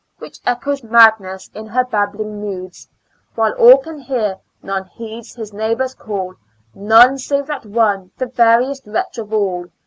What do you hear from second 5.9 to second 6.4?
call—